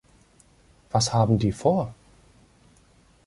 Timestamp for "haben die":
1.13-1.51